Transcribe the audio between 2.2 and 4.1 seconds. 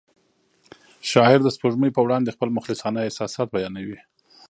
خپل مخلصانه احساسات بیانوي.